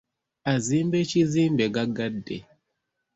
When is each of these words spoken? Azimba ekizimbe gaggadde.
Azimba 0.53 0.95
ekizimbe 1.03 1.65
gaggadde. 1.75 2.37